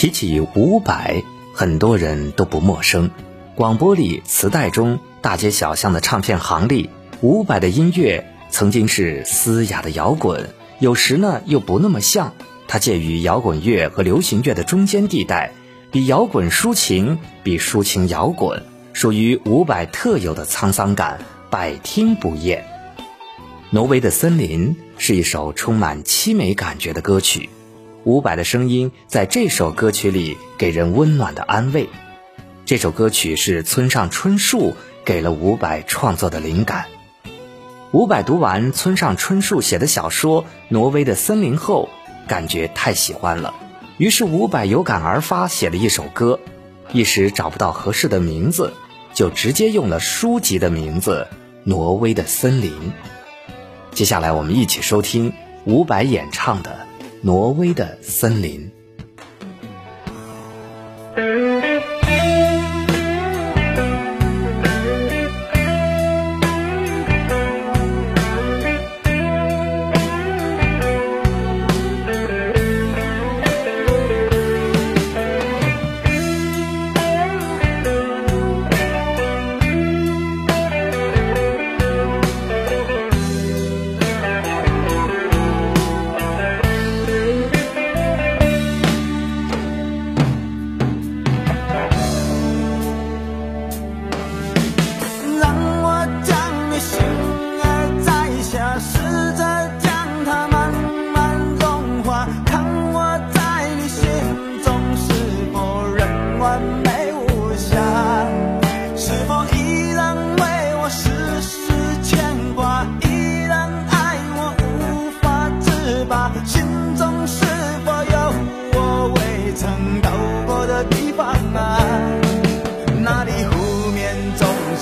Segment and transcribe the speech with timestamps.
[0.00, 1.22] 提起伍佰，
[1.52, 3.10] 很多人都不陌生。
[3.54, 6.88] 广播里、磁带中、大街小巷的唱片行里，
[7.20, 12.32] 伍佰的音乐曾经是嘶哑的摇滚，有时呢又不那么像。
[12.66, 15.52] 它介于摇滚乐和流行乐的中间地带，
[15.90, 18.62] 比摇滚抒情，比抒情摇滚，
[18.94, 21.20] 属于伍佰特有的沧桑感，
[21.50, 22.64] 百听不厌。
[23.68, 27.50] 挪威的森林是一首充满凄美感觉的歌曲。
[28.04, 31.88] 伍佰的声音在这首歌曲里给人温暖的安慰。
[32.64, 36.86] 这首歌曲是村上春树给了伍佰创作的灵感。
[37.92, 41.90] 伍佰读完村上春树写的小说《挪威的森林》后，
[42.26, 43.52] 感觉太喜欢了，
[43.98, 46.40] 于是伍佰有感而发写了一首歌，
[46.92, 48.72] 一时找不到合适的名字，
[49.12, 51.26] 就直接用了书籍的名字
[51.64, 52.70] 《挪威的森林》。
[53.90, 55.32] 接下来我们一起收听
[55.66, 56.89] 伍佰演唱的。
[57.22, 58.70] 挪威的森林。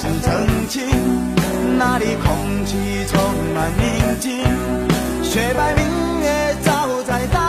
[0.01, 0.87] 是曾经
[1.77, 3.21] 那里空气充
[3.53, 4.45] 满宁静，
[5.25, 7.48] 雪白明月照在大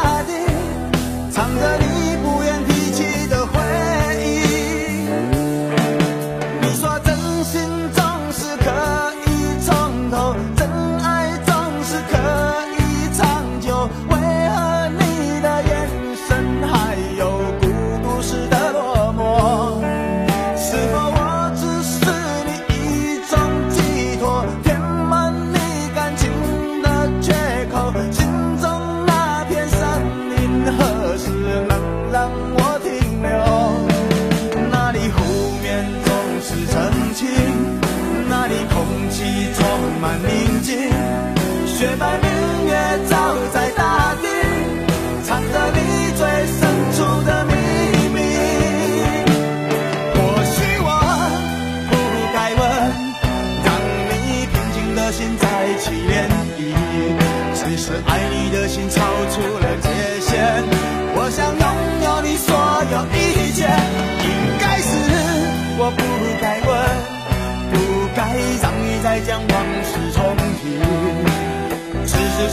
[39.99, 40.48] 充满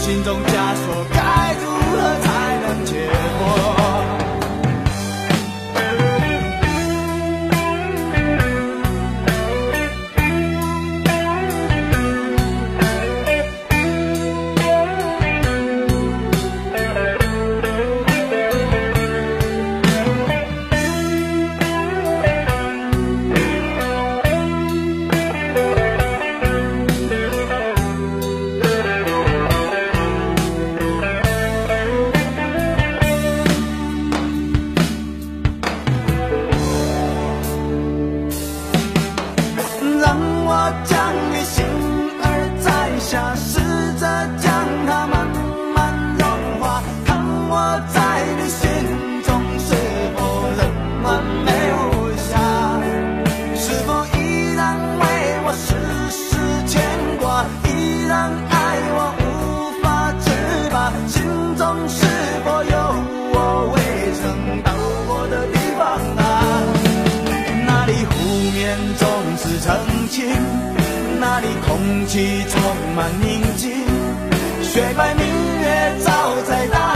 [0.07, 1.16] 心中枷锁。
[71.67, 72.61] 空气充
[72.95, 73.71] 满宁静，
[74.63, 75.27] 雪白明
[75.61, 76.96] 月照在大